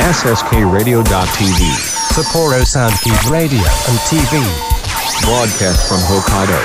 [0.00, 1.04] SSKRadio.tv
[2.14, 4.40] Sapporo Soundkeep Radio and TV.
[5.26, 6.56] Broadcast from Hokkaido.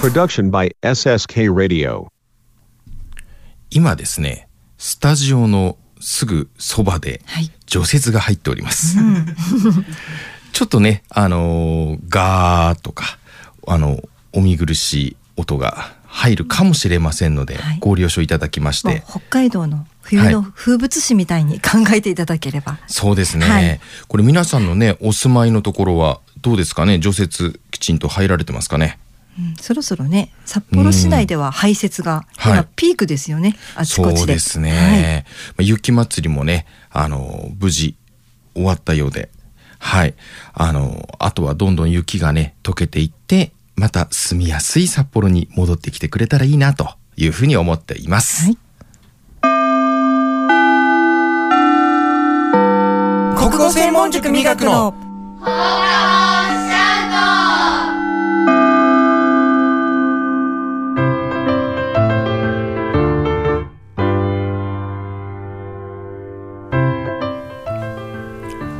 [0.00, 2.06] Production by SSK Radio.
[3.70, 4.48] 今ですね
[4.78, 8.96] スタジオのすぐそばではい除雪が入っております、
[10.52, 13.18] ちょっとねあのーガーとか
[13.66, 14.00] あの
[14.32, 23.80] お見苦しい音が入るかもしれませんので、はいご了承いただきまして、北海道の冬の風物詩みたいに考えていただければ、そうですね、はい。
[24.06, 27.00] これ皆さんのねお住まいのところはどうですかね？
[27.00, 28.98] 除雪きちんと入られてますかね？
[29.38, 32.52] うんそろそろね札幌市内では排雪がはい。
[32.54, 34.16] 今ピークですよね、あちこちで。
[34.18, 37.96] そうですね、まあ雪まつりもねあの無事
[38.54, 39.28] 終わったようで。
[39.78, 40.14] はい。
[40.54, 48.58] あのあとはどんどん雪がね溶けていってまた住みやすい札幌に戻ってきてくれたらいいなというふうに思っています、はい
[53.48, 54.92] 国語専門塾磨くの。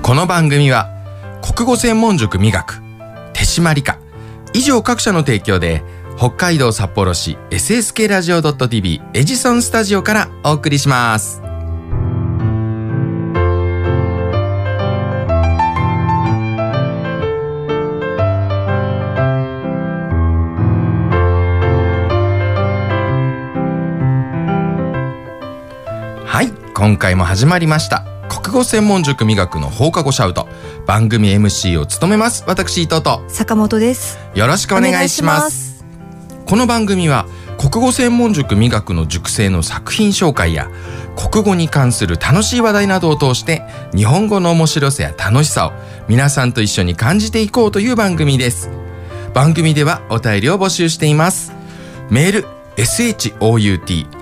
[0.02, 0.90] この番組は
[1.42, 2.82] 国語専門塾磨く
[3.34, 4.00] 手締まり課。
[4.52, 5.84] 以上各社の提供で
[6.18, 11.45] 北海道札幌市 SSK ラジオ .tv エジソンスタジオからお送りします。
[26.76, 28.04] 今回も始まりました。
[28.28, 30.46] 国語専門塾磨くの放課後シャウト。
[30.84, 32.44] 番組 MC を務めます。
[32.46, 33.24] 私伊藤と。
[33.28, 34.18] 坂本です。
[34.34, 35.86] よろしくお願いします。
[36.44, 37.24] この番組は
[37.56, 40.68] 国語専門塾磨くの塾生の作品紹介や
[41.16, 43.62] 国語に関する楽しい話題などを通して
[43.96, 45.72] 日本語の面白さや楽しさを
[46.08, 48.68] 皆さんと一緒に感じていこうという番組です。
[49.32, 51.54] 番組ではお便りを募集しています。
[52.10, 52.46] メール
[52.76, 53.32] shout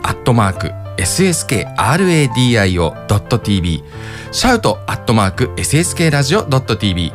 [0.05, 3.83] アットマーク sskradio.tv
[4.33, 7.13] シャウトアットマーク sskradio.tv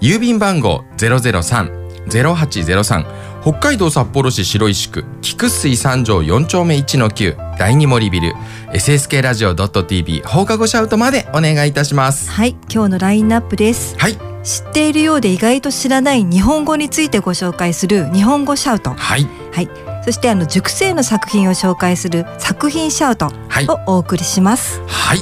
[0.00, 3.04] 郵便番号003-0803
[3.42, 8.34] 北海道札幌市白石区菊水三条4丁目1の9第二森ビル。
[8.72, 12.30] SSK ラジオ .tv 放課後シャウトまでお願いいたします。
[12.30, 13.96] はい今日のラインナップです。
[13.98, 14.16] はい。
[14.42, 18.90] 知っているようで意外と知らない日本語についてご紹介する日本語シャウト。
[18.90, 19.26] はい。
[19.52, 23.66] はいそしてあの塾生の作品を紹介する作品シャウトはい。
[23.66, 24.82] をお送りします。
[24.86, 25.18] はい。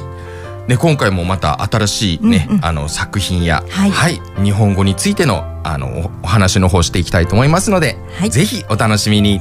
[0.68, 2.64] ね、今回もまた新しいね、うんうん。
[2.64, 4.20] あの作品や、はい。
[4.42, 8.30] 日本語についてのあのおお話の方していきたいと思いますので、はい。
[8.30, 9.40] ぜひお楽しみに。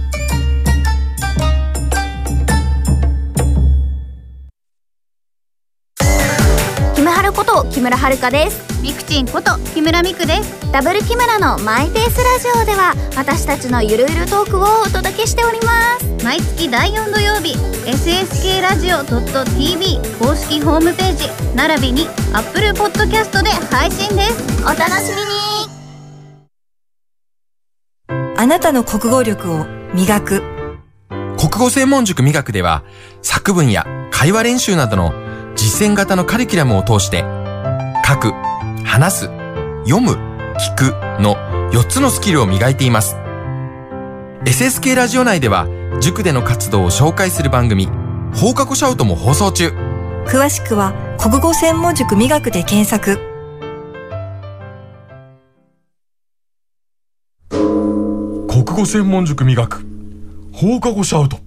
[7.76, 8.82] 木村遥です。
[8.82, 10.72] ミクチンこと木村ミクです。
[10.72, 16.24] ダブル木村のマイペースラジオでは私たちのゆるゆるトークをお届けしております。
[16.24, 17.54] 毎月第4土曜日
[17.86, 24.64] SSK ラジオ .tv 公式ホームページ並びに Apple Podcast で配信です。
[24.64, 25.28] お楽しみに。
[28.38, 30.44] あなたの国語力を磨く。
[31.38, 32.86] 国語専門塾美学では
[33.22, 35.12] 作文や会話練習などの
[35.58, 37.26] 実践型のカリキュラムを通して
[38.08, 38.34] 書く、
[38.84, 39.26] 話す、
[39.88, 40.12] 読む、
[40.60, 41.36] 聞くの
[41.72, 43.16] 4つのスキルを磨いています。
[44.46, 45.68] SSK ラジオ内では
[46.02, 47.88] 塾での活動を紹介する番組
[48.36, 49.70] 放課後シャウトも放送中。
[50.28, 53.18] 詳しくは国語専門塾美学で検索
[58.48, 59.84] 国語専門塾美学
[60.54, 61.40] 放課後シャウト。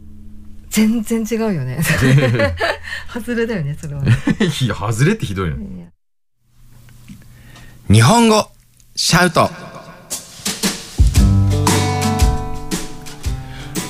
[0.70, 1.78] 全然違うよね
[3.14, 4.12] 外れだよねそれは、ね、
[4.60, 5.56] いや、外れってひどいの。
[7.90, 8.50] 日本語
[8.96, 9.48] シャウト。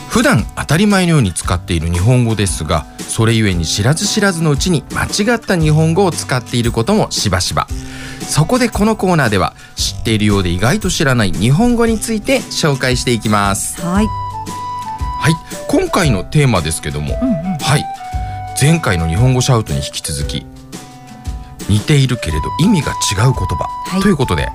[0.08, 7.66] 普段当たり前のように使っている日本語ですがそれゆえに知らず知らずのうちに間違った日本語を使っていることもしばしば。
[8.20, 13.80] そこでこのコーナーでは知っているようで意外と知らない日本語について紹介していきます。
[13.80, 14.06] はい。
[14.06, 15.34] はい。
[15.66, 17.16] 今回のテーマですけども、
[17.60, 17.84] はい。
[18.60, 20.46] 前回の日本語シャウトに引き続き
[21.68, 24.00] 似ているけれど意味が違う言葉、はい。
[24.00, 24.48] ということで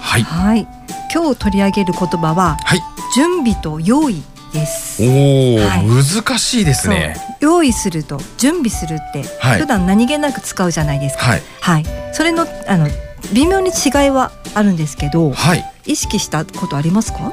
[0.00, 0.22] はい。
[0.22, 0.66] はい。
[1.14, 2.80] 今日取り上げる言葉ははい。
[3.14, 4.22] 準備と用意
[4.52, 5.02] です。
[5.02, 5.86] おー、はい。
[5.86, 7.16] 難しいですね。
[7.40, 9.60] 用意すると準備するってはい。
[9.60, 11.24] 普段何気なく使うじゃないですか。
[11.24, 11.42] はい。
[11.60, 12.86] はい、それのあの
[13.32, 15.64] 微妙に違いはあるんですけどはい。
[15.86, 17.32] 意識したことありますか？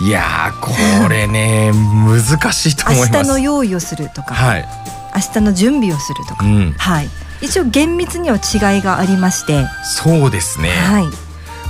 [0.00, 0.60] いやー
[1.02, 1.72] これね
[2.06, 3.22] 難しいと思い明ます。
[3.24, 4.68] 日の用意をするとか、はい。
[5.16, 6.74] 明日の準備をするとか、うん。
[6.78, 7.08] はい
[7.40, 11.04] 一応厳密には違いがありまして、そうですね、はい。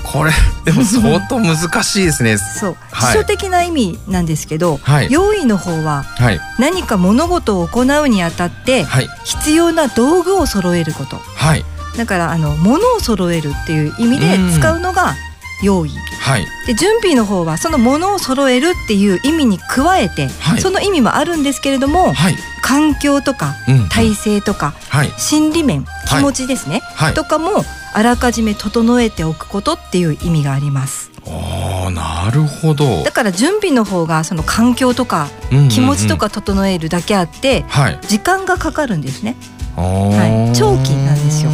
[0.04, 0.32] これ
[0.64, 2.38] でも相当難しいですね。
[2.38, 3.12] そう、はい。
[3.12, 5.08] 基礎的な意味なんですけど、はい。
[5.10, 6.40] 用意の方ははい。
[6.58, 9.08] 何か物事を行うにあたってはい。
[9.24, 11.20] 必要な道具を揃えること。
[11.36, 11.64] はい。
[11.96, 15.16] だからあの物を揃えるっていう意味で使うのが
[15.62, 15.90] 用意。
[16.20, 16.46] はい。
[16.66, 20.60] で準備の方はその物を揃えるっていう意味に加えて、はい。
[20.60, 22.36] その意味もあるんですけれどもはい。
[22.62, 25.12] 環境とかうん体制とかはい。
[25.16, 26.22] 心理面気はい。
[26.22, 27.14] 持ちですね、はい。
[27.14, 27.64] とかも
[27.94, 31.10] あらかじめ整えておくことっていう意味があります。
[31.26, 33.02] ああなるほど。
[33.02, 35.28] だから準備の方がその環境とか
[35.70, 37.98] 気持ちとか整えるだけあってはい。
[38.02, 39.36] 時間がかかるんですね。
[39.76, 40.56] ははい。
[40.56, 41.50] 長期なんですよ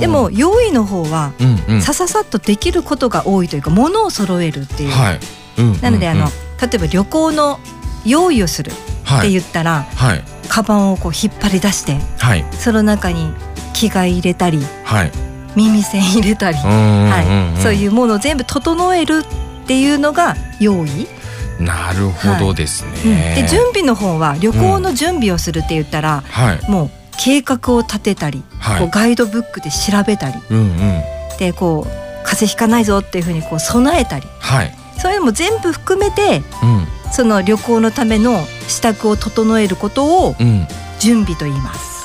[0.00, 1.82] でも用意の方はうんうん。
[1.82, 5.20] さささっとできることが多いというか物を揃えるっていう、はい、
[5.58, 7.60] うんなのであの、うんうん例えば旅行の
[8.04, 9.30] 用意をするってはい。
[9.30, 10.24] 言ったら、はい。
[10.48, 12.44] カバンをこう引っ張り出してはい。
[12.50, 13.32] その中に
[13.74, 15.12] 着替え入れたりはい。
[15.54, 19.22] 耳栓入れたり、はい、そういうものを全部整える
[19.62, 21.06] っていうのが用意、
[21.60, 22.92] なるほどですうん。
[23.10, 26.70] ね、で準備の方は旅行の準備をするって言ったら、はい。
[26.70, 28.80] もう計画を立てたり、はい。
[28.80, 31.02] こうガイドブックで調べたりうんうん。
[31.38, 31.90] でこう
[32.24, 34.74] 風邪ひかないぞっていうふうにこう備えたりはい。
[34.98, 36.86] そういうのも全部含めてうん。
[37.12, 40.66] その旅行のための支度を整えることをうん。
[41.00, 42.04] 準備と言います。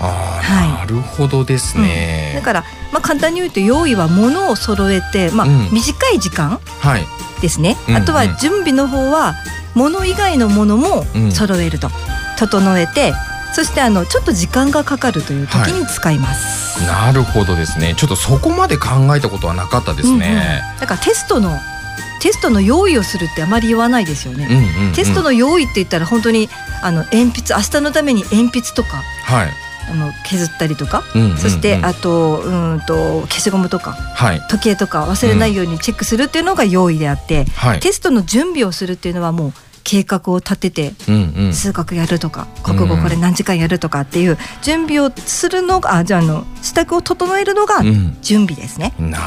[0.00, 0.68] ああ、はい。
[0.68, 5.68] なるほどですね、だから、まあ、簡単に言うと用意は物を揃えて、まあうん。
[5.72, 7.06] 短い時間はい。
[7.40, 7.96] ですね、うん。
[7.96, 9.34] あとは準備の方は
[9.74, 11.32] 物以外のものもうん。
[11.32, 11.88] 揃えると、
[12.38, 13.14] 整えて
[13.56, 16.86] そしてあのちょっと時間がかかるという時に使います。
[16.86, 17.94] なるほどですね。
[17.96, 20.80] ちょっとそこまで考えたことはなかったですね、うんうん。
[20.80, 21.58] だからテストの
[22.20, 24.46] テストの用意をするってあまり言わないですよね。
[24.50, 24.92] うんうんうん。
[24.94, 26.50] テストの用意って言ったら本当に
[26.82, 29.50] あの鉛筆明日のために鉛筆とかはい、
[29.90, 31.36] あの削ったりとか、うんうんうん。
[31.38, 34.42] そしてあとうんと消しゴムとかはい。
[34.50, 37.80] 時計とか忘れないようにチェックするっていうのが用意であって、はい。
[37.80, 39.52] テストの準備をするっていうのはもう
[39.86, 41.52] 計画を立ててうんうん。
[41.54, 48.16] 数学やるとか国語うんこれ何時間やるとかっていう準備をするのがあじゃああの支度を整えるのがうん。
[48.20, 48.92] 準備ですね。
[48.98, 49.18] な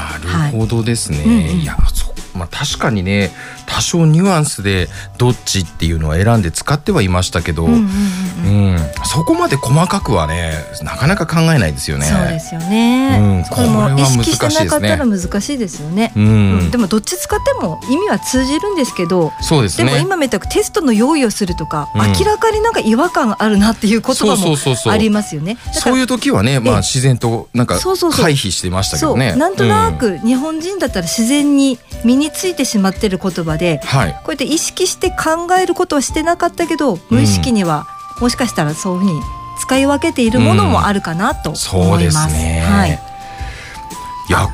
[0.52, 1.60] るほどですね、はいうんうん。
[1.62, 3.30] いやそうまあ確かにね
[3.66, 8.78] 多少ニュアンスでどっちっていうのは選んで使ってはいましたけど、うんうんうんうん。
[9.04, 12.06] そこまで細かくはねなかなか考えないですよね。
[12.06, 13.44] そうですよね、うん。
[13.44, 16.12] これは意識してなかったら難難しいですよね。
[16.16, 16.24] うん。
[16.24, 16.70] うん。
[16.70, 19.90] でもどっち使っても意味は通じるんですけどそうですね。
[19.90, 22.00] でも今みたくテストの用意をするとか、うん。
[22.12, 24.56] 明らかになんか違和感あるなっていう言葉も
[24.90, 25.58] ありますよね。
[25.72, 29.10] そういう時はね、まあ自然となんか回避してましたけそう。
[29.12, 29.34] どね。
[29.36, 29.98] なんとなうん。
[29.98, 34.12] く日本人だったら自然に身についてしまってる言葉ではい。
[34.12, 37.86] こうやって意識して考えることはしてなかったけど無意識には
[38.20, 39.20] もしかしたらそういうふうに
[39.60, 42.34] 使い分けているものもあるかなとそう思います。
[42.34, 42.60] ですね。
[42.60, 44.48] はい、いや、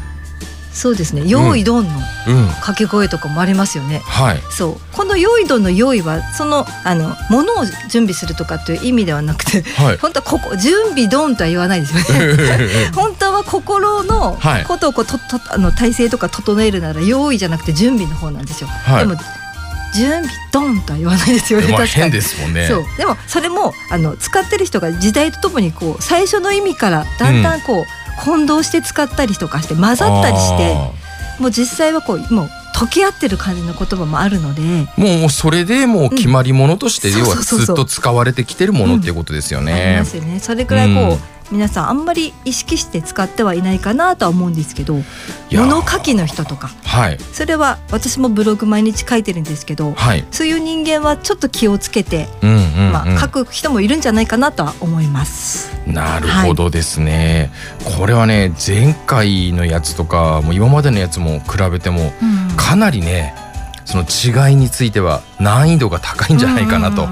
[0.77, 1.23] そうですね。
[1.27, 1.91] 用意ドンの
[2.29, 4.01] うん、掛け声とかもありますよね。
[4.01, 4.43] はい。
[4.51, 9.97] そうこの用意ドンの用意はそのあの物を準備するとかっていう意味ではなくてはい。
[9.97, 12.67] 本当はここ準備ドンとは言わないですよね。
[12.95, 18.69] 本当は心のはいことをこうととあの体制とか整えるなら用意じゃなくて準備の方なんですよ。
[18.69, 19.19] はいでも
[19.95, 30.75] 準備ドンとは言わないですよねまあ変ですもんねそうでもそれもあの使ってる人が時代とともにこう最初の意味からだんだんこう、混同して使ったりとかして混ざったりして
[31.41, 34.63] もう実際はこうもう溶け合ってる感じの言葉もあるので
[34.97, 37.19] もうそれでもう決まり物としてうん。
[37.21, 40.05] 要はずっと使われてきてるものっていうことですよありねま。
[40.05, 40.41] すよね。
[40.41, 41.19] それくらいこう、うん
[41.51, 44.97] 皆さんあんまり意識して使ってはいないかなとは思うんですけど
[45.53, 46.69] 物書きの人とか。
[46.85, 47.19] はい。
[47.19, 50.25] それは私もブログ毎日書いてるんですけどはい。
[50.31, 52.93] そういう人間はちょっと気をつけて、うんうんうん。
[52.93, 55.75] まあ、書く人もいるんじゃないかなとは思います。
[55.87, 57.53] なるほどですね、
[57.97, 62.13] これはね前回のやつとかもう今までのやつも比べても
[62.57, 63.35] かなりね
[63.85, 67.09] その違いについては難易度が高いんじゃないかなと、うん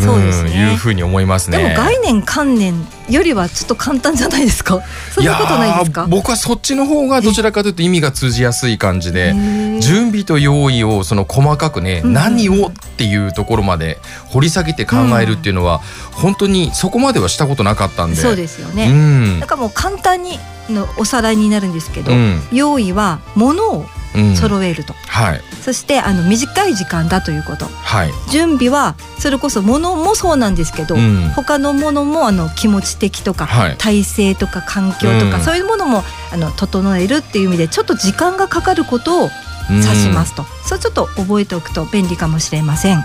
[0.00, 0.50] そうですね。
[0.50, 1.58] いうふうに思いますね。
[1.58, 2.74] でも概念観念
[3.08, 4.80] よりはちょっと簡単じゃないですか？
[5.12, 6.06] そんなことないですか？
[6.06, 9.32] 僕はそっちの方がどちらかというと意味が通じやすい感じで
[9.80, 12.14] 準備と用意をその細かくね、うんうん。
[12.14, 15.78] 何をっていうところまで掘り下げて考えるっていうのは、
[16.12, 18.16] 本当にそこまではしたことなかったんで。
[18.16, 18.90] そうですようね。
[19.36, 20.38] んだからもう簡単に
[20.68, 22.40] のおさらいになるんですけど、うん。
[22.52, 24.34] 用意は物をうん。
[24.34, 27.66] 揃えると、はいそしてあの短い時間だということ。
[27.66, 31.28] はい、準備はそれこそ物もそうなんですけど、うん。
[31.36, 33.76] 他のものもあの気持ち的とか、はい。
[33.78, 35.44] 体制とか環境とか、うん。
[35.44, 39.30] そういうものもあの整えるっていう意味でちょっと時間がかかることを
[39.70, 42.96] 指しますと、それちょっと覚えておくと便利かもしれません。
[42.96, 43.04] うん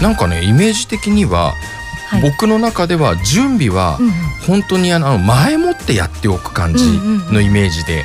[0.00, 1.54] なんかねイメージ的には、
[2.10, 2.22] はい。
[2.22, 4.12] 僕の中では準備はうんうん。
[4.46, 6.84] 本当にあの前もってやっておく感じ
[7.32, 8.04] のイメージで,、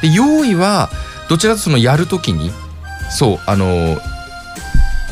[0.00, 0.88] で用意は
[1.28, 2.50] どちらかというとそのやるときに
[3.14, 3.98] そうあの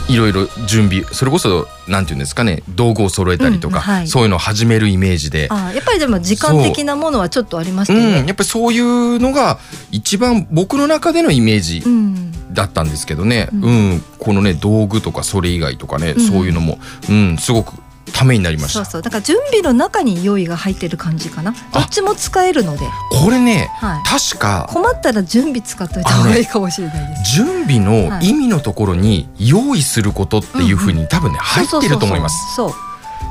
[0.09, 4.09] いろいろ準備それこそなんていうんですかね道具を揃えたりとか、うんはい。
[4.09, 5.49] そういうのを始めるイメージで。
[5.50, 7.97] やっぱりでも時間的なものはちょっとありましたう。
[7.99, 8.26] ん。
[8.26, 9.59] やっぱりそういうのが
[9.90, 12.32] 一番僕の中でのイメージうん。
[12.52, 16.21] だったんですけどね、ううんんこのね道具とかそれ以外とかね、うん。
[16.21, 16.78] そういうのも、
[17.09, 17.73] うん、すごく
[18.12, 18.85] ためになりました。
[18.85, 19.02] そうそう。
[19.02, 21.54] だから準備の中に用意が入ってる感じかな。
[21.73, 27.35] どっちも使えるので、これねはい、確か困ったら準備使っといた方がいいかもしれないです。
[27.37, 32.54] 準備の意味のところに用意することっていうふうに多分ね入ってると思います。
[32.54, 32.76] そうそ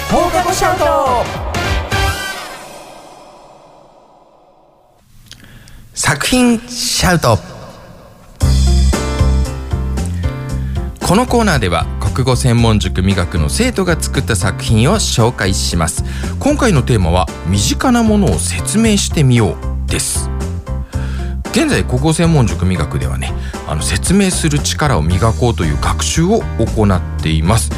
[0.09, 1.23] 放課後シャウト
[5.93, 7.37] 作品シャウト
[11.07, 16.03] このコーナーでは国語専門塾美学の生徒が作った作品を紹介します。
[16.39, 20.29] 今回のテーマは身近なものを説明してみようです。
[21.51, 23.33] 現在国語専門塾美学ではね
[23.67, 27.71] あの説明する力を磨こうという学習を行っています。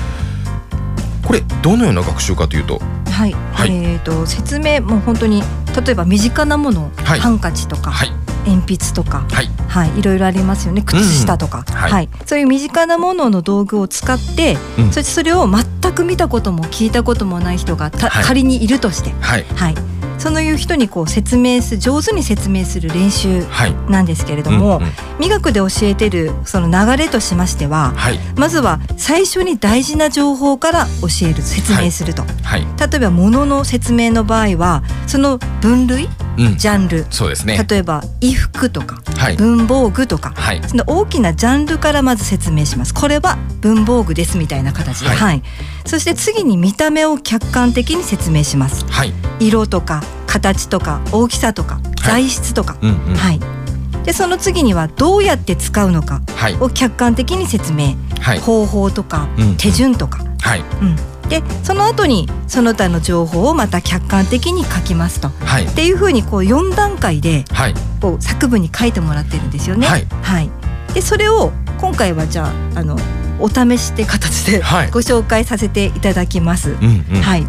[1.26, 3.72] これどのような学習かというとはい、はい。
[3.72, 5.42] えっ、と説明もう本当に
[5.86, 7.20] 例えば身近なもの、はい。
[7.20, 9.50] ハンカチとか、はい鉛筆とか、はい。
[9.68, 10.82] はい、いろいろありますよね。
[10.84, 11.92] 靴下とか、うんはい。
[11.92, 14.92] はい、そういう身近なものの道具を使って、うん。
[14.92, 18.24] そしてそれを全く見たことも聞いたこともない人がた、はい。
[18.24, 19.46] 仮にいるとして、はい。
[19.56, 19.76] はい、
[20.18, 23.76] そういう人にこう説明する上手に説明する練習はい。
[23.90, 24.92] なんですけれども、うんうん。
[25.20, 28.20] 美学で教えてるその流れとしましてははい。
[28.36, 32.66] まずは最初に大事な情報から教える説明すると、はい。
[32.80, 36.58] 例えば物の説明の場合はその分類うん。
[36.58, 37.06] ジャンル。
[37.12, 37.64] そうですね。
[37.70, 39.38] 例えば衣服とかはい。
[39.38, 40.34] 文房具とか。
[40.36, 40.62] はい。
[40.68, 42.94] その大きなジャンルからまず説明します。
[42.94, 45.18] これは文房具ですみたいな形で、はい。
[45.18, 45.44] はい。
[45.86, 48.86] そして次に見た目を客観的に説明します。
[48.90, 49.14] はい。
[49.40, 50.02] 色とか
[50.34, 53.16] 形とか大きさとか材質とか、うんうん。
[53.16, 53.40] はい。
[54.04, 56.56] でその次にはどうやって使うのかはい。
[56.56, 58.40] を客観的に説明、はい。
[58.40, 59.28] 方法とか
[59.60, 60.62] 手順とか、はい。
[60.82, 60.96] うん。
[61.30, 65.30] でその後にその他の情報をまた客観的に書きますと。
[65.30, 65.66] はい。
[65.66, 67.76] っていうふうにこう4段階ではい。
[68.02, 69.86] こう作文に書いてもらってるんですよね。
[69.86, 69.98] は
[70.42, 70.50] い。
[70.96, 72.98] でそれを今回はじゃああの
[73.40, 74.90] お試しって形ではい。
[74.90, 76.72] ご紹介させていただきます。
[76.72, 77.22] うんうん。
[77.22, 77.46] はい。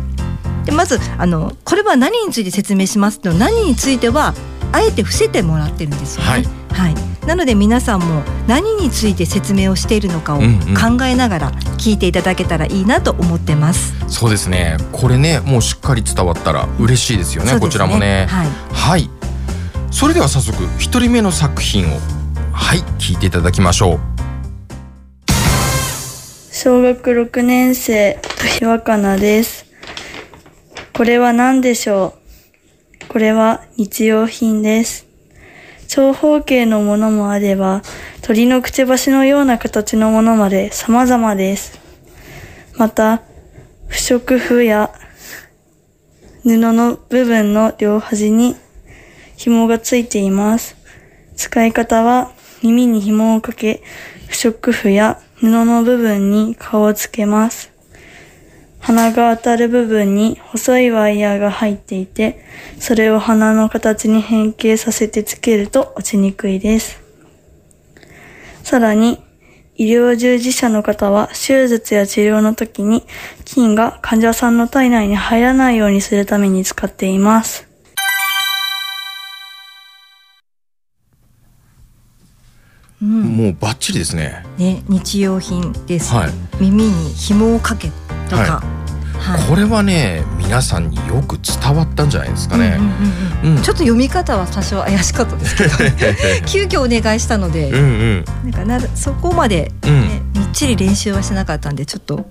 [0.64, 4.35] でまずあのこれは何について説明しますと何については
[4.72, 6.31] あえて伏せてもらってるんですよね。
[6.31, 6.94] はいはい
[7.27, 13.94] なので皆さんも何について説明をしているのかをうんうん考えながら聞いていただけたらいいなと思ってます。
[14.09, 18.48] そうですねこれねもうしっかり伝わったら嬉しいですよねそうですこちらもねはい。
[18.72, 19.11] はい
[19.90, 21.98] それでは早速一人目の作品を
[22.53, 24.00] はい聞いていただきましょう
[26.53, 29.66] 小学6年生、年若菜です。
[30.96, 32.14] これは何でしょ
[33.02, 33.09] う？
[33.09, 35.09] これは日用品です。
[35.88, 37.83] 長方形のものもあれば、
[38.22, 41.80] 鳥のくちばしのような形のものまで様々です。
[42.76, 43.22] また、
[43.88, 44.94] 不織布や
[46.44, 48.54] 布の部分の両端に
[49.37, 50.76] 紐がついています。
[51.35, 52.30] 使い方は
[52.62, 53.83] 耳に紐をかけ、
[54.28, 57.73] 不織布や布の部分に顔をつけます。
[58.84, 62.44] 鼻が当たる部分に細いワイヤーが入っていて、
[62.78, 67.00] それを鼻の形に変形させてつけると落ちにくいです。
[68.62, 69.22] さらに、
[69.76, 73.04] 医療従事者の方は手術や治療の時に
[73.46, 77.66] 菌が患者さんの体内に入らないようにするために使っています。
[83.02, 86.12] うんもうバッチリですねね日用品です。
[86.12, 87.88] はい耳に紐をかけ
[88.28, 88.42] とか。
[88.42, 88.73] ははい
[89.54, 92.76] これはね皆さんによく伝わったんじゃないですかね。
[92.76, 93.62] うんうんうんうん。
[93.62, 95.70] ちょっと読み方は多少怪しかったですけど。
[96.44, 98.24] 急遽お願いしたので、うんうん。
[98.50, 99.90] なんかなそこまで、ね
[100.34, 100.40] うん。
[100.40, 102.26] みっちり練習はしてなかったんでちょっと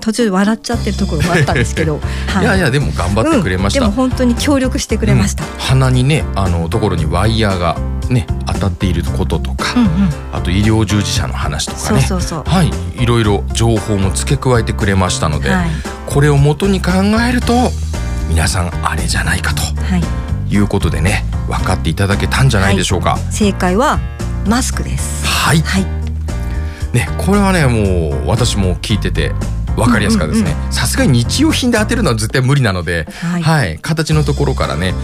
[0.00, 3.90] 途中で笑っちゃってるところもあったんですけど、 はいやいやでも頑張ってくれました、うん。
[3.90, 5.50] でも本当に協力してくれました、うん。
[5.58, 7.76] 鼻にねあのところにワイヤーが
[8.12, 10.10] ね当たっていることとか、うんうん。
[10.32, 12.00] あと医療従事者の話とかね。
[12.00, 12.62] は
[12.96, 13.02] い。
[13.02, 15.68] いろいろ情報も付け加えてくれましたので、はい。
[16.06, 16.92] これを元に考
[17.28, 17.70] えると
[18.28, 19.62] 皆さんあれじゃないかと。
[19.82, 20.02] はい。
[20.54, 23.18] いうことでね分かっていただけたんじゃないでしょうか。
[23.30, 23.98] 正解は
[24.46, 25.26] マスクです。
[25.26, 25.86] はい、はい。
[26.94, 29.32] ねこれはねもう私も聞いてて
[29.76, 30.56] 分かりやすかったですね。
[30.66, 30.72] うん。
[30.72, 33.42] さすがに日用品で当てるのは絶対無理なので、はい。
[33.42, 34.94] はい、形のところからね、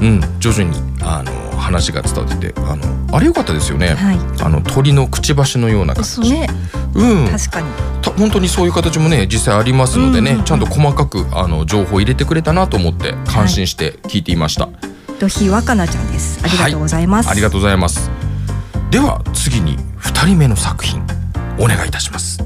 [0.00, 4.18] うん、徐々にあの話が伝わっててあのあれ良かったですよね、はい。
[4.42, 6.06] あの鳥のくちばしのような形。
[6.06, 6.46] そうね。
[6.94, 7.28] うん。
[7.28, 7.66] 確かに。
[8.02, 10.44] た本当にそういう形もね実際ありますのでね、うんうんうん。
[10.44, 14.68] ちゃんと細かくあの情報を入れてくれたなと思って感心して聞いていました、
[15.18, 16.40] ドヒワカナちゃんです。
[16.44, 18.10] ありがとうございます、ありがとうございます。
[18.90, 21.02] では次に2人目の作品
[21.58, 22.38] お願いいたします。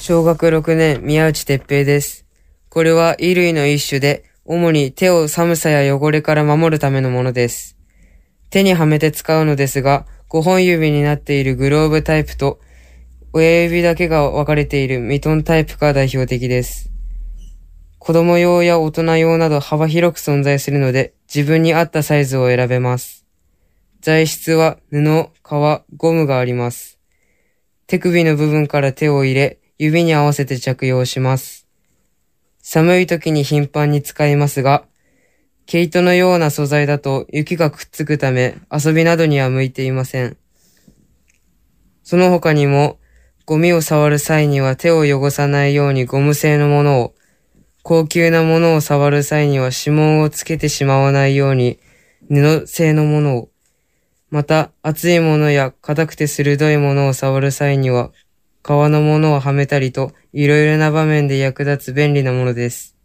[0.00, 2.24] 小学6年宮内哲平です。
[2.68, 7.76] これは衣類の一種で、主に手を寒さや汚れから守るためのものです。
[8.48, 12.60] 手にはめて使うのですが、5本指になっているグローブタイプと、
[13.32, 16.92] 親指だけが分かれているミトンタイプが代表的です。
[17.98, 23.26] 子供用や大人用など幅広く存在するので、自分に合ったサイズを選べます。
[24.00, 27.00] 材質は布、革、ゴムがあります。
[27.88, 31.65] 手首の部分から手を入れ、指に合わせて着用します。
[32.68, 34.86] 寒い時に頻繁に使いますが、
[35.66, 40.36] 毛糸のような素材だと雪がくっつくため遊びなどには向いていません。
[42.02, 42.98] その他にも、
[43.44, 47.14] ゴミを触る際には手を汚さないようにゴム製のものを、
[47.84, 51.78] 高級なものを触る際には指紋をつけてしまわないように
[52.28, 53.48] 布製のものを、
[54.30, 58.10] また熱いものや硬くて鋭いものを触る際には
[58.66, 62.96] 革のものをはめたりと、いろいろな場面で役立つ便利なものです。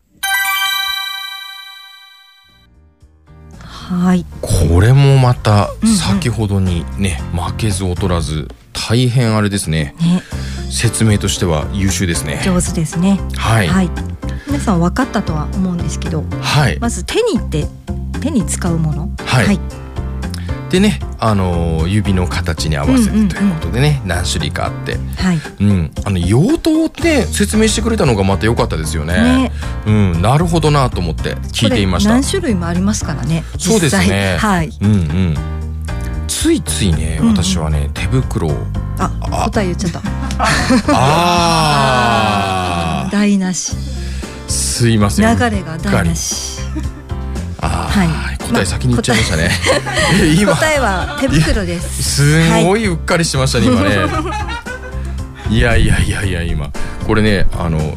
[3.59, 4.25] はい。
[4.41, 9.93] これもまた先ほどにね、負けず劣らず大変あれですね。
[9.99, 10.23] ね。
[10.71, 12.41] 説明としては優秀ですね。
[12.43, 13.19] 上手ですね。
[13.37, 13.67] はい。
[13.67, 13.89] はい。
[14.47, 16.79] 皆さん分かったとは思うんですけどはい。
[16.79, 17.67] まず手にって
[18.19, 19.11] 手に使うもの？
[19.19, 19.45] はい。
[19.45, 19.59] はい
[20.71, 25.39] でね、あのー指の形に合わせてということでね、何種類かあって、はい。
[25.59, 29.13] うん、あの用途って説明してくれたのがまた良かったですよね。
[29.21, 29.51] ね。
[29.85, 32.11] うん、なるほどなと思って聞いていました。
[32.11, 32.23] 何。
[32.23, 34.37] 種類もありますからねそうですね。
[34.39, 34.69] はい。
[34.81, 35.35] うんうん。
[36.29, 37.35] ついついね、うんうん。
[37.35, 38.55] 私はね、手袋を。
[38.97, 39.09] あ
[39.49, 40.01] 答え言っちゃった。
[40.93, 43.73] ああ、 台無し。
[44.47, 45.37] すいません。
[45.37, 46.61] 流れが台無し。
[47.59, 48.07] あはい。
[48.07, 49.51] あ、答え先に言っちゃいましたね。
[50.39, 50.55] 今。
[50.55, 53.97] 答えは手袋ですすごいうっかりしましたね、今ね。
[55.49, 56.69] いやいやいやいや、今。
[57.07, 57.95] これね、あの、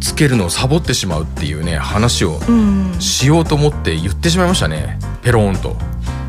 [0.00, 4.98] つけるのをサボってしまうっていうね、話をうんしようと思って言ってしまいましたね。
[5.22, 5.76] ペローンと。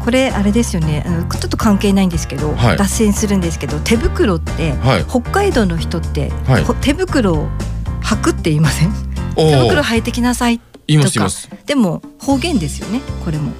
[0.03, 7.47] これあれですよねちょっと関係ないんですけど、はい脱線するんですけど手袋って、はい北海道の人って、はいほ手袋を
[8.01, 8.91] 履くって言いません？
[9.35, 10.59] 手袋履いてきなさい
[10.91, 11.49] 言いますいます。
[11.65, 13.51] でも方言ですよねこれも。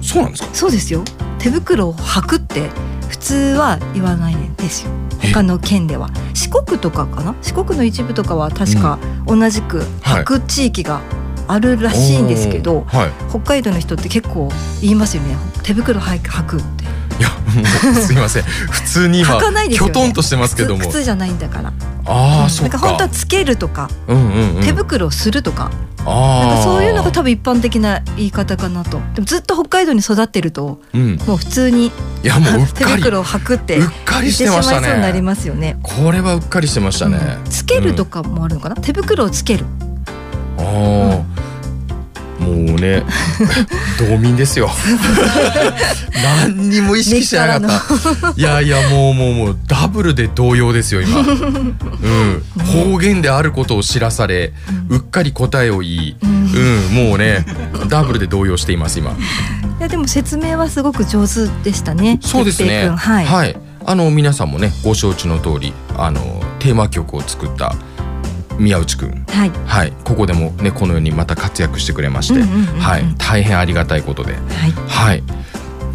[0.00, 0.48] そうなんですか？
[0.54, 1.04] そうですよ。
[1.38, 2.68] 手袋を履くって
[3.08, 4.90] 普通は言わないんですよ。
[5.20, 6.10] 他の県では。
[6.34, 7.34] 四国とかかな？
[7.42, 11.00] 四国の一部とかは確か同じく履く地域が
[11.46, 12.98] あるらしいんですけど、おー。
[12.98, 13.12] はい。
[13.30, 14.50] 北海道の人って結構
[14.80, 15.36] 言いますよね。
[15.62, 16.81] 手袋履くって。
[16.81, 16.81] い
[17.22, 18.42] や、もうすいません。
[18.42, 19.38] 普通に今、
[19.70, 20.80] きょとんとしてますけども。
[20.80, 21.72] 靴靴じゃないんだから
[22.04, 22.72] ああ、そっか。
[22.72, 24.62] なんか本当はつけるとか、うんうんうん。
[24.62, 25.70] 手袋をするとか
[26.04, 26.46] ああ。
[26.46, 31.16] なんかそういうのが多分一般的な言い方かなとでもずっと北海道に育ってるとうん。
[31.26, 31.90] もう普通にい
[32.22, 32.84] や、もう手。
[32.84, 37.18] 袋を履くってうっかりしてましたねそうになりますよねこれはうっかりしてましたね。
[37.48, 39.64] つけるとかもあるのかな、手袋をつける
[40.58, 41.31] ああ、
[42.42, 43.02] もうね
[43.98, 44.70] 道民ですよ。
[46.46, 47.80] 何にも意識してなかっ
[48.20, 48.34] た。
[48.36, 54.52] いやいやもうもうもうダブルで動揺ですよ今、うん、方言であることを知らされ、
[54.88, 57.44] うっかり答えを言い、うん、もうね
[57.88, 59.12] ダブルで動揺しています今。
[59.12, 59.14] い
[59.80, 62.88] やでも説明はすごく上手でしたねそうですね。
[62.88, 66.20] はい、はい、あの皆さんもねご承知の通りあの
[66.58, 67.74] テーマ曲を作った
[68.58, 69.24] 宮内くん。
[69.28, 69.50] はい。
[69.66, 74.34] はい、ここでもねこのようにまた活躍してくれまして、うんうんうんうんはい、大変ありがたいことで、
[74.88, 75.22] はい、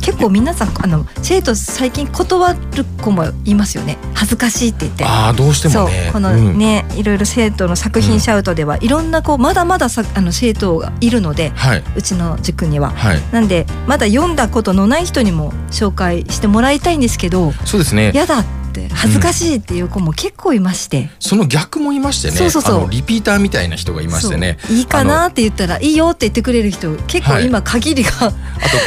[0.02, 3.98] 結構皆さんあの生徒最近断る子もいますよね。
[4.14, 5.04] 恥ずかしいって言って。
[5.06, 6.10] ああどうしてもね。
[6.14, 6.58] このうん。
[6.58, 11.84] ね、いろいろ生徒の作品シャウトでは、いろんなこうまだまださあの生徒がいるので、はい。
[11.96, 13.22] うちの塾には、はい。
[13.32, 18.12] なんでまだ読んだことのない人にも紹介してもらいたいんですけどそうですね。
[18.14, 18.57] 嫌だって
[18.94, 22.36] 恥ずかしいっていう子も結構いまして、その逆もいましてね。
[22.36, 22.90] そうそうそう。
[22.90, 28.32] リピーターみたいな人がいましてねいいかなって言ったらいいよって言ってくれる人結構今限りが、あ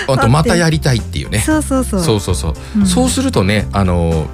[0.06, 1.40] とあとまたやりたいっていうね。
[1.40, 2.02] そうそうそう。
[2.02, 2.54] そうそうそう。
[2.78, 2.86] うん。
[2.86, 4.26] そうするとねあの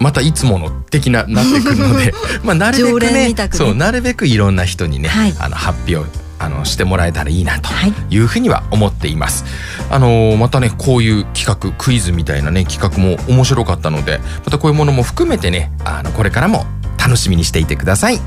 [0.00, 3.48] またいつもの的ななってくるので まあなるべ常くねね。
[3.52, 5.34] そうなるべくいろんな人にね、はい。
[5.38, 7.70] あの発表あのしてもらえたらいいなと
[8.10, 8.18] い。
[8.18, 9.44] うふうには思っています、
[9.88, 16.64] はい、あのまたねこういう企画クイズみたいなね企画も面白かったのでまたこういうものも含めてねあのこれからも
[16.98, 18.18] 楽しみにしていてください。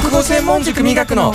[0.00, 1.34] 国語専門塾磨くの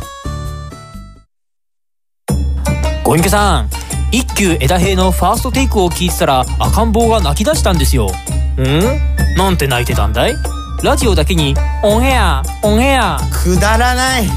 [3.11, 3.69] ご隠居さん
[4.13, 8.09] 一休枝平のファーストテイクを聞いてたら赤ん坊が泣き出したんですよ。
[8.57, 9.35] ん？
[9.35, 10.35] なんて泣いてたんだい？
[10.81, 13.19] ラジオだけにオンエアオンエア。
[13.33, 14.29] くだらない。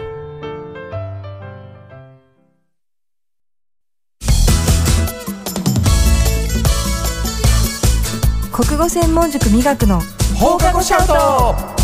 [8.52, 10.02] 国語専門塾美学の
[10.36, 11.81] 放課後シャウト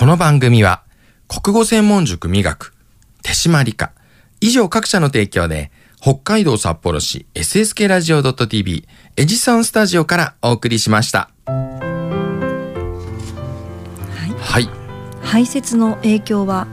[0.00, 0.82] この番組は
[1.28, 2.72] 国語専門塾美学
[3.22, 3.92] 手締まり課
[4.40, 8.86] 以上各社の提供で北海道札幌市 SSK ラジオ .tv
[9.16, 11.28] エジソンスタジオからお送りしました。
[11.44, 11.52] は
[14.58, 14.70] い。
[15.20, 16.66] 排泄の影響は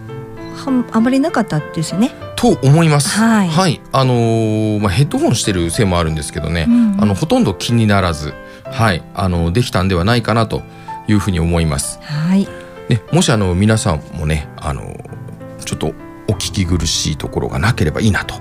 [0.56, 3.20] はあまりなかったですよねと思います。
[3.20, 10.62] はいあのーまあ、ヘッドホンしてるせいもあるんですけどね、うんうんあの、ほとんど気にならず、はい、あの、できたんではないかなと
[11.10, 12.00] いうふうに思います。
[12.02, 14.96] はいね、もしあの、皆さんもね、あの、
[15.66, 15.94] ちょっと
[16.28, 18.36] お聞き苦しいところがなければいいなと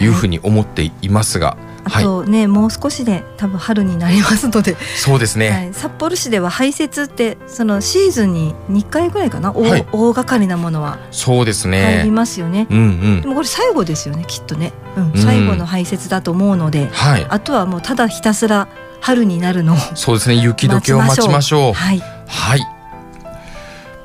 [0.00, 5.50] いうふうに思っていますが、はい、あとね、もう少しで多分春になりますので、そうですね。
[5.50, 12.10] はい、札幌市では排泄ってそのシーズンに2回ぐらいかな、大はい大掛かりなものはそうです入りね。
[12.10, 12.66] ますよね。
[12.70, 12.80] うんう
[13.18, 13.28] んで。
[13.28, 17.26] もこれ最後ですよねきっとね、うんうん最後の排泄だと思うので、はい。
[17.28, 18.68] あとはもうただひたすら
[19.00, 20.36] 春になるのをそうですね。
[20.36, 21.72] 雪解けを待ちましょう。
[21.74, 22.73] はいはい。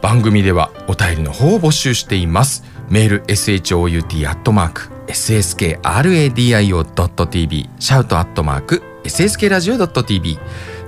[0.02, 2.64] 番組ではお便りの方を募集しています。
[2.90, 5.80] メール shout アットマーク sskradio.tv
[7.80, 10.40] シャウトアットマーク sskradio.tv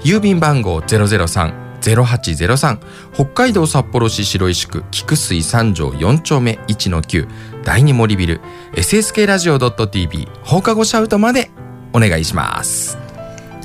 [0.04, 2.80] 郵便番号003-0803
[3.14, 7.28] 北海道札幌市白石区菊水三条4丁目1の9
[7.64, 8.42] 第二森ビル
[8.74, 11.52] sskradio.tv 放課後シャウトまで
[11.94, 12.98] お願いします。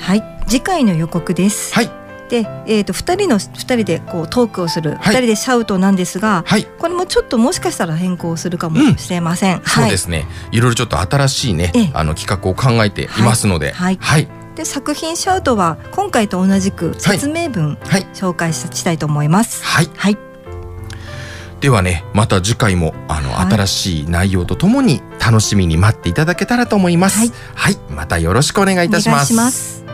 [0.01, 1.75] はい次回の予告です。
[1.75, 2.06] はい。
[2.29, 6.65] で、えー、と2人の2人でこうトークをする、はい2人でシャウトなんですが、はい。
[6.65, 9.63] これもちょっともしかしたら変更するかもしれません。
[9.65, 10.27] そうですね。
[10.53, 19.65] いろいろちょっと新しいねええ、あの企画を考えていますので、はいはい、で作品シャウトは今回と同じく説明文はい紹介ししたいと思います。
[19.65, 19.91] はい。
[19.97, 20.19] はい、
[21.61, 27.19] ではね、また次回もあの、はい新しい内容とともに楽しみに待っていただけたらと思います。
[27.19, 29.86] はいはい、またよろしくお願いいたします。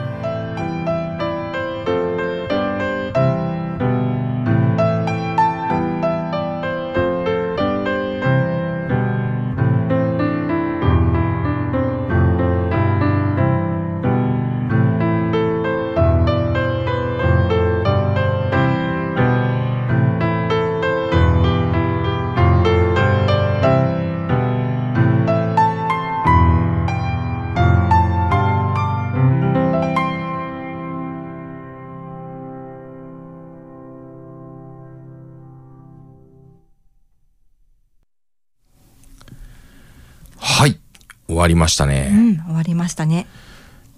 [41.42, 42.08] わりましたうね。
[42.08, 43.26] ん、終わりましたね。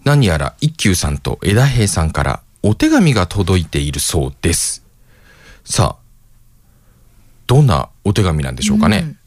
[0.02, 4.82] 何やら一休さんと枝平さんからお手紙が届いているそうです。
[5.64, 6.02] さあ、
[7.46, 8.98] どんなお手紙なんでしょうかね。
[8.98, 9.18] うん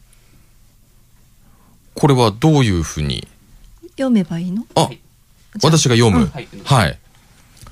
[2.00, 3.28] これはどういうふうに
[3.94, 4.68] 読めばいいの？
[4.76, 4.88] あ、
[5.64, 6.26] 私が読む。
[6.26, 6.30] うん
[6.64, 7.00] はい。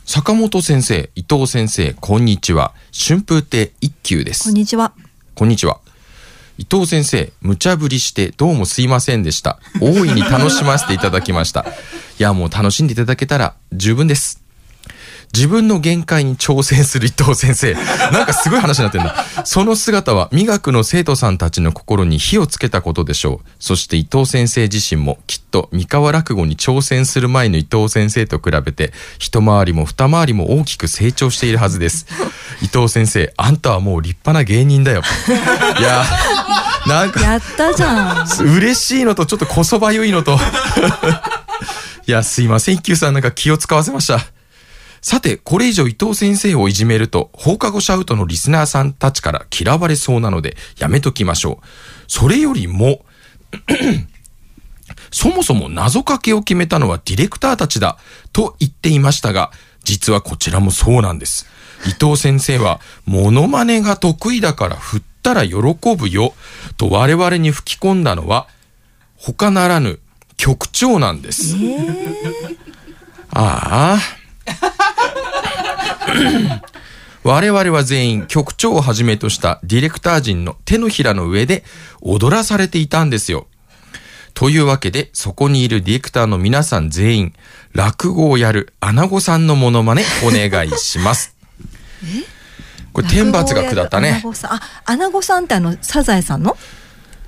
[0.04, 2.74] 坂本先生、伊藤先生、こんにちは。
[2.92, 4.46] 春風亭一休です。
[4.46, 4.94] こんにちは
[5.36, 5.80] こんにちは。
[6.58, 9.60] 伊藤先生、無茶ぶりしてどうもすいませんでした。
[9.82, 11.66] 大いに楽しませていただきました。
[12.18, 14.45] いや、もう楽しんでいただけたら十分です。
[15.36, 17.74] 自分の限界に挑戦する伊藤先生。
[18.14, 19.26] なんかすごい話になってんだ。
[19.44, 23.50] その姿は美学の生徒さんたちの心に火をつけたことでしょう。
[23.60, 32.06] そして伊藤先生自身もきっと三河落語に挑戦する前の伊藤先生と比べて一回りも二回りも大きく成長しているはずです。
[32.62, 35.02] 伊藤先生、あんたはもう立派な芸人だよ。
[35.78, 36.06] いや、
[36.88, 40.40] なんかやったじゃん嬉しいのとちょっとこそばゆいのと。
[42.08, 42.76] いや、すいません。
[42.76, 44.35] 一休さんなんか気を使わせました。
[45.06, 51.66] さて、これ以上伊藤先生をいじめると、放課後シャウトのリスナーさんたちから嫌われそうなので、やめときましょう。
[52.10, 53.06] それよりも、
[55.14, 58.00] そもそも謎かけを決めたのはディレクターたちだ、
[58.34, 59.52] と言っていましたが、
[59.84, 61.46] 実はこちらもそうなんです。
[61.86, 65.56] 伊藤先生は、モノマネが得意だから振ったら喜
[65.96, 66.34] ぶよ、
[66.78, 68.48] と我々に吹き込んだのは、
[69.18, 70.00] 他ならぬ
[70.36, 71.56] 局長なんです。
[73.30, 74.26] ああ。
[77.24, 81.64] 我々は全員局長をはじめとしたディレクター陣の手のひらの上で
[82.02, 83.48] 踊らされていたんですよ。
[84.36, 87.34] というわけで、そこにいるディレクターの皆さん全員、
[87.74, 91.36] 落語をやるアナゴさんのモノマネお願いします。
[92.94, 94.22] これ天罰が下ったね。
[94.24, 94.54] ゴさん？
[94.54, 96.56] あアナゴさんってあのサザエさんの？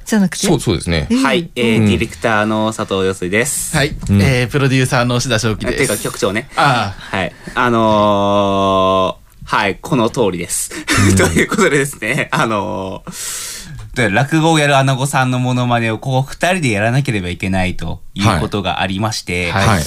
[0.08, 0.48] じゃなくて？
[0.48, 1.10] そう、そうですね。
[1.22, 3.76] はい、えーうんディレクターの佐藤よすいです。
[3.76, 5.78] はい、えープロデューサーの志田正樹です。
[5.78, 6.50] ていうか局長ね。
[6.56, 7.34] あはい。
[7.54, 10.72] あのー、はい、この通りです。
[11.18, 19.84] ということでですね、あのー、で落語をやるアナゴさんのモノマネをこう二人でやらなければいけないということがありまして、はい。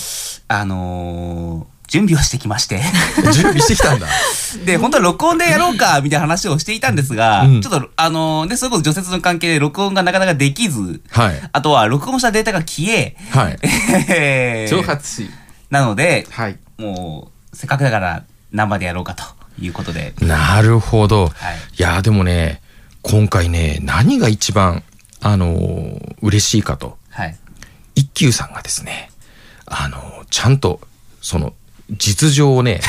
[0.48, 2.80] あのー、準備をしてきまして。
[3.32, 4.06] 準備してきたんだ。
[4.64, 11.42] で、本当は録音でやろうか、みたいな話をしていたんですが、うんちょっと、あのー、で、それこそ除雪の関係で録音がなかなかできず、はい。
[11.52, 13.58] あとは録音したデータが消え、はい。
[14.08, 15.28] え ー蒸発し。
[15.68, 16.58] なので、はい。
[16.78, 18.22] もう、せっかくだから
[18.52, 19.24] 生でやろうかと
[19.60, 20.14] いうことで。
[20.20, 21.24] なるほど。
[21.24, 21.56] はい。
[21.76, 22.60] いや、でもね、
[23.02, 24.84] 今回ね、何が一番、
[25.20, 26.98] あのー嬉しいかと。
[27.10, 27.36] はい。
[27.96, 29.10] 一休さんがですね、
[29.66, 30.80] あのーちゃんと、
[31.20, 31.54] その、
[31.90, 32.80] 実情をね、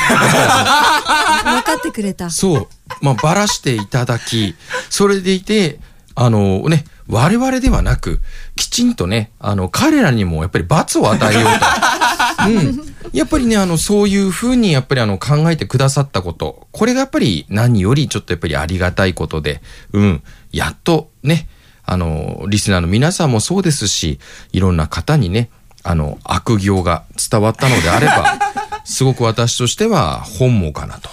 [1.44, 2.30] 分かってくれた。
[2.30, 2.68] そう、
[3.00, 4.54] まあ、ばらしていただき、
[4.90, 5.78] それでいて、
[6.14, 8.20] あのね、我々ではなく、
[8.56, 12.48] きちんとね、あの、彼らにもやっぱり罰を与えようと。
[12.48, 12.94] うん。
[13.12, 19.62] やっぱりね、あの、そういうふうにやっぱりあの、考えてくださったこと、これがやっぱり何よりちょっとやっぱりありがたいことで、
[19.92, 21.48] うん、やっとね、
[21.84, 24.18] あの、リスナーの皆さんもそうですし、
[24.52, 25.50] いろんな方にね、
[25.82, 28.51] あの、悪行が伝わったのであれば、
[28.84, 31.10] すごく私としては本望かなと。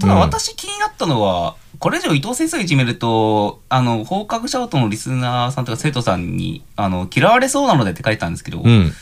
[0.00, 8.92] ただうん私気になったのは、これ以上伊藤先生がいじめると、あの、放課後シャウトのリスナーさんとか生徒さんに、あの、嫌われそうなのでって書いてたんですけど、うん。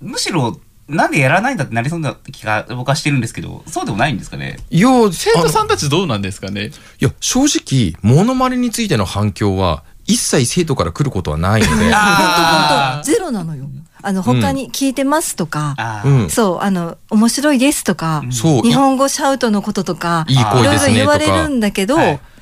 [0.00, 0.58] むしろ、
[0.88, 4.58] なんでやらないんだってなりそうな気が僕はしてるんですけど、そうでもないんですかね？
[4.70, 6.70] いや、生徒さんたちどうなんですかね？
[7.00, 11.72] いや、正直、モノマネについての反響は、一切生徒から来ることはないので。
[11.72, 13.68] 本当本当ゼロなのよ
[14.02, 16.30] あの他に聞いてますとか、うん。
[16.30, 21.96] そうあの面白いですとか、日本語シャウトのこととかいろいろ言われるんだけど、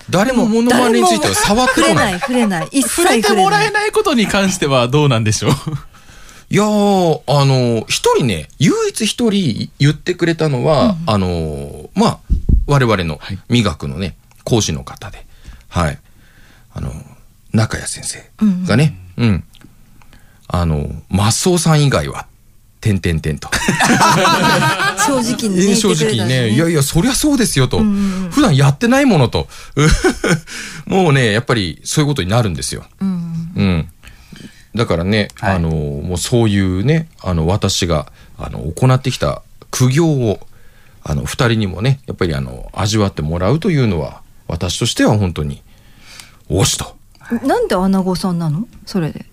[0.08, 2.00] 誰もモノマネについては触ってこ触れな。
[2.02, 2.68] ないい触れない。
[2.72, 5.52] 一切 触れてもらえないことに関してはどうなんでしょう？
[6.52, 12.18] いやー、あの、一人ね、唯一一人言ってくれたのは、あの、まあ、
[12.66, 15.24] 我々の美学のね、講師の方で、
[15.68, 15.98] はい。
[16.74, 16.92] あの、
[17.52, 18.28] 中谷先生
[18.66, 19.44] がね、うん。
[20.52, 22.26] あの、マスオさん以外は、
[22.80, 23.48] てんてんてんと。
[25.06, 27.78] 正直にね正直にね、いやいや、そりゃそうですよと。
[28.30, 29.48] 普段やってないものと。
[30.86, 32.84] もうね、やっぱりそういうことになるんですよ。
[33.00, 33.88] うん。
[34.74, 40.40] だからね、あの、もうそういうね、あの、私が、あの、行ってきた苦行を、
[41.04, 45.62] あの、二人にもね、やっぱりあの、味わってもらうというのは、私としては本当に、
[46.48, 46.96] おしと。
[47.44, 48.66] なんでアナゴさんなの？
[48.86, 49.24] それで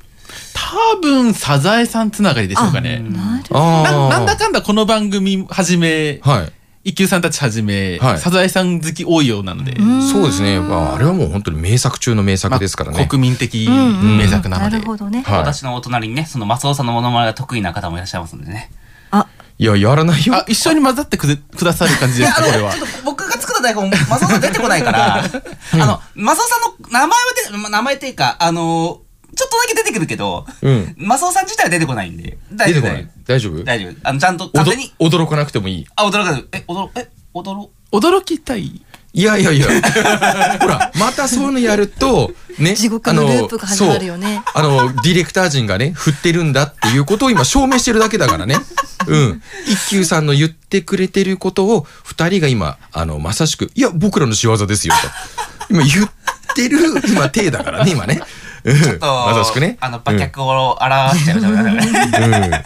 [0.54, 3.04] 多分、サザエさんつながりでしょうかね。
[3.52, 6.52] あななんだかんだこの番組はじめ、はい。
[6.84, 9.76] 一休さんたちはじめ、はいサザエさん好き多いようなので、
[10.10, 10.60] そうですね。
[10.62, 13.06] まあ、あれはもう本当に名作中の名作ですからね。
[13.08, 14.78] 国民的ん名作なので。
[14.78, 18.72] なるほどねはい私のお隣にね、そのマスオさんのモノマネが得意な方もいらっしゃいますんでね。
[19.12, 19.28] あ
[19.60, 20.36] いや、やらないよ。
[20.36, 22.86] あ、一緒に混ざってくれくださる感じですか、これはちょ。
[22.86, 25.16] っと僕が作った台本、マサオさん出てこないから、
[25.74, 27.16] あの、マサオさんの名前は
[27.52, 29.02] 出て、名前っていうか、あの、
[29.38, 30.96] ちょっとだけ出てくるけど、うん。
[30.98, 33.10] マサオさん自体は出てこないんで、大丈夫出てこない？
[33.26, 33.96] 大丈夫大丈夫？
[34.04, 35.88] あの、ちゃんと勝手に、驚かなくてもいい？
[35.96, 36.46] あ、驚かない。
[36.52, 38.82] え、驚、え、驚、驚きたい？
[39.14, 39.68] いやいやいや。
[40.62, 42.76] ほら、またそういうのやると、ね。
[42.76, 44.44] 地獄のループが始まるよね。
[44.54, 48.58] あの、ディレクター陣がね、振ってるんだっていうことを今証明してるだけだからね。
[49.08, 49.42] うん。
[49.66, 55.74] 一休さんの言ってくれてることを、二人が今、あの、まさしく、いや、僕らの仕業ですよ、と。
[55.74, 56.10] 今言っ
[56.56, 58.22] てる、今、手だからね、今ね。
[58.68, 58.82] うん。
[58.82, 59.78] ちょっと、まさしくね。
[59.80, 61.80] あの、馬脚を表しちゃいましたね。
[62.18, 62.34] うん。
[62.34, 62.52] うん。
[62.52, 62.62] ま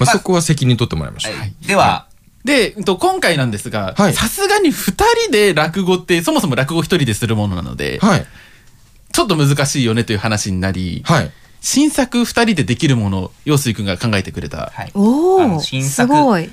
[0.00, 1.66] あ、そこは責任取ってもらいましょう。
[1.66, 2.06] では、
[2.44, 4.92] で、今回なんですが、さすがに二
[5.24, 7.98] 人で落語って、そもそも落語一人でするものなので、
[9.12, 11.04] ちょっと難しいよねという話になり、
[11.60, 14.72] 新作二人でできるものを陽水くんが考えてくれた。
[14.94, 16.12] おあの新作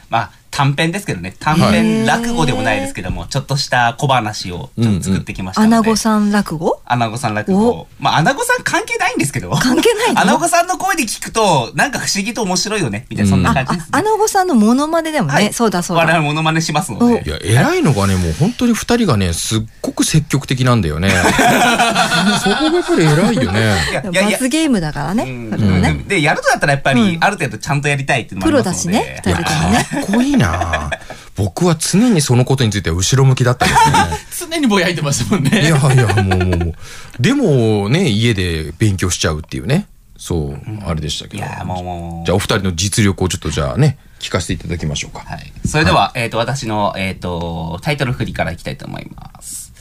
[0.09, 1.35] まあ、短編ですけどね。
[1.39, 5.75] 短編落語でもないですけども、ちょっとした小話をちょっと作ってきましたので。
[5.75, 6.79] アナゴさん落語？
[6.85, 7.87] アナゴさん落語。
[7.99, 9.49] まあ、アナゴさん関係ないんですけど。
[9.51, 10.21] 関係ないの？
[10.21, 13.07] アナゴさんの声で聞くと、なんか不思議と面白いよね。
[13.09, 13.89] みたいな、そんな感じです。
[13.91, 16.03] アナゴさんのモノマネでもね、そうだそうだ。
[16.03, 17.23] 我々モノマネしますので。
[17.25, 21.09] いや、偉いのがね、もう本当に二人がね、すっごく積極的なんだよね。
[22.43, 23.75] そこがやっぱり偉いよね。
[24.03, 25.23] 罰ゲームだからね。
[25.51, 26.03] それはね。
[26.07, 29.21] で、やるとだったらやっぱり、ある程度ちゃんとやりたいっていうのもありますので。
[29.23, 29.87] プロだしね、二人ともね。
[30.05, 30.91] かっこいいな
[31.35, 34.49] 僕は常にそのことについては後ろ向きだったですね。
[34.51, 35.61] 常にぼやいてましたもんね。
[35.61, 36.73] いやいや、もうもうもう。
[37.19, 39.87] でもね、家で勉強しちゃうっていうね。
[40.17, 41.43] そう、あれでしたけど。
[41.43, 45.23] じゃあお二人の実力をちょっとじゃあね、聞かせていただきましょうか。
[45.25, 45.51] はい。
[45.67, 49.73] それでは、えっ、と、私の、えっ、と、タイトル振りからいきたいと思います。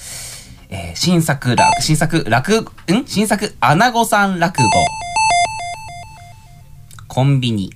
[0.71, 3.05] えー新作落、新作落、ん？
[3.07, 4.69] 新作、アナゴさん落語。
[7.09, 7.75] コンビニ。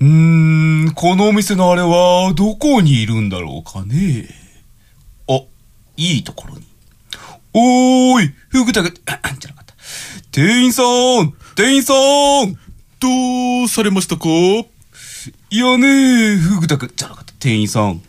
[0.00, 4.28] うーん、このお店のあれは、どこにいるんだろうかね。
[5.28, 5.40] あ、
[5.96, 6.62] いいところに。
[7.54, 9.74] おーい、ふぐたく、 じゃなかった。
[10.30, 12.58] 店員さん店員さん
[13.00, 14.28] どうされましたか？
[15.50, 17.32] いやね、ふぐたく、じゃなかった。
[17.38, 18.02] 店員さん。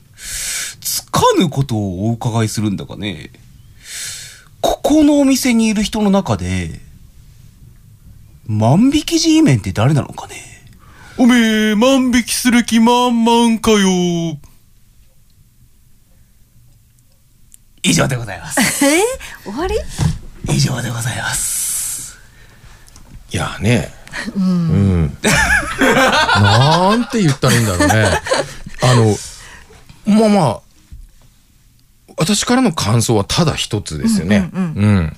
[0.81, 3.31] つかぬことをお伺いするんだがね。
[4.59, 6.81] ここのお店にいる人の中で、
[8.45, 10.56] 万引き G メンって誰なのかね？
[11.17, 14.37] おめえ、万引きする気満々かよ。
[17.81, 18.59] 以上でございます。
[18.85, 18.99] え？
[19.45, 19.75] ー終わり？
[20.55, 22.17] 以上でございます。
[23.31, 23.91] いやね、
[24.35, 24.39] う。
[24.39, 25.17] うんん。
[26.35, 28.21] なんて言ったらいいんだろうね。
[28.83, 29.17] あの、
[30.19, 30.59] まあまあ、
[32.17, 34.49] 私からの感想はただ一つですよね。
[34.53, 35.17] うんうん。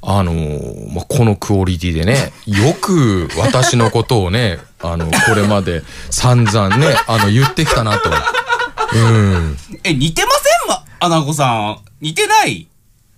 [0.00, 8.10] あのーまあ、このクオリティでね、 よく私のことをね、あの、これまで散々ね、あの、言ってきたなと。
[8.94, 9.58] うん。
[9.84, 11.78] え、似てませんま、アナゴさん。
[12.00, 12.68] 似てない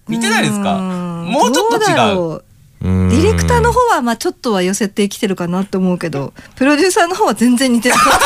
[0.09, 0.75] 似てないですか？
[0.79, 2.35] もうちょっと違う。
[2.37, 2.45] う。
[2.83, 8.19] ディレクターの方はまあちょっとは寄せてきてるかなって思うけど、プロデューサーの方は全然似てなかっ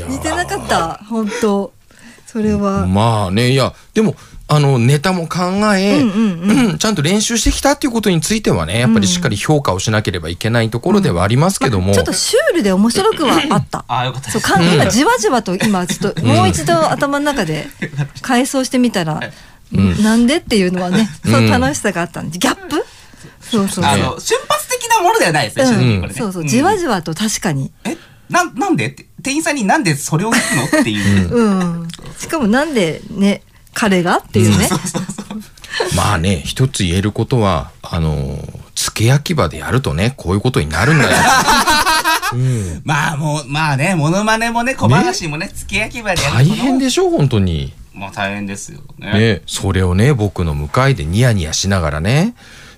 [0.00, 0.04] た。
[0.10, 1.72] 似てなかった、本当
[2.26, 2.86] それは。
[2.86, 4.16] まあね、いや、でも、
[4.50, 5.40] あの、ネタも考
[5.76, 6.78] え、うんうんうん。
[6.78, 11.92] ちゃんと練習してきたっていうことについてはね、やっぱりしっかり評価をしなければいけないところではありますけども。
[11.92, 13.84] ちょっとシュールで面白くはあった。
[13.88, 14.42] あ、よかったそう、
[14.74, 17.68] 今じわじわと今ちょっともう一度頭の中で
[18.22, 19.20] 回想してみたら、
[19.74, 20.02] うん。
[20.02, 21.32] なんでっていうのはね、うん。
[21.32, 22.82] その楽しさがあったんで、ギャップ？
[23.42, 23.84] そうそう。
[23.84, 26.14] あの、瞬発的なものではないですね、正直これね。
[26.14, 26.48] そうそう、ん。
[26.48, 27.70] じわじわと確かに。
[28.30, 28.88] な、なんで？
[28.88, 30.80] って、店員さんになんでそれを聞くの？
[30.80, 31.34] っていう。
[31.34, 31.88] うん。
[32.18, 33.42] しかもなんでね、
[33.74, 34.68] 彼がっていうね。
[35.96, 38.38] まあね、一つ言えることは、あの、
[38.74, 41.10] 付け焼き場でやるとね、こういうことになるんだよ。
[42.32, 42.82] うん。
[42.84, 47.72] まあもう、まあね、モノマネもね、小話もね、付け焼き場でやる大変でしょ、本当に。
[47.94, 49.12] もう大変ですよね。
[49.12, 52.34] ね、それをね、僕の向かいでニヤニヤしながらね、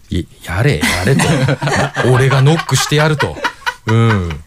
[0.09, 1.25] いやれ、やれと。
[2.13, 3.37] 俺がノックしてやると。
[3.87, 4.41] うん。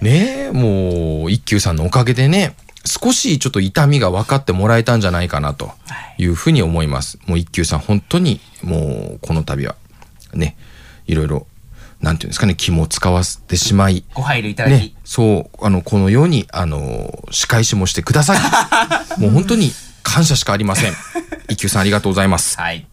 [0.00, 2.54] ねもう、一休さんのおかげでね、
[2.88, 5.70] 少しちょっと痛みが分かってもらえたんじゃないかなと
[6.16, 7.18] いうふうに思います。
[7.26, 9.76] もう一休さん、本当にもうこの度は
[10.34, 10.56] ね、
[11.06, 11.46] いろいろ、
[12.00, 14.72] なんていうんですかね、気も使わせてしまい、ご配慮いただき。
[14.72, 18.38] ね、そう、あの、このように、あの、仕返しもしてください。
[19.20, 19.72] もう本当に
[20.02, 20.94] 感謝しかありません。
[21.48, 22.56] 一休さんありがとうございます。
[22.58, 22.87] はい。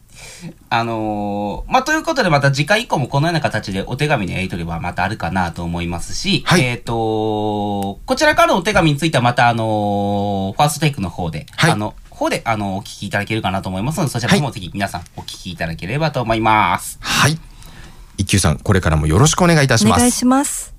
[0.69, 16.97] あのーまあ、ということでまた次回以降もこのような形でお手紙のやり取りはまたあるかなと思いますし、えっ、とこちらからのお手紙についてはまたあのーファーストテイクの方で、あの、方で、あの、お聞きいただけるかなと思いますので、そちらの方もぜひ皆さんお聞きいただければと思います。
[17.01, 17.37] はい。
[18.17, 19.97] 一休さん、これからもよろしくお願いいたします。
[19.97, 20.74] お願いします。